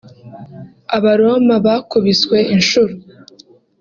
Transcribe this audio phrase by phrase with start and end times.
[0.97, 2.93] Abaroma bakubiswe inshuro